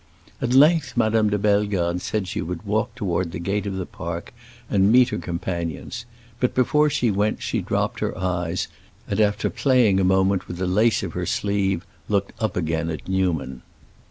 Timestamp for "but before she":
6.39-7.11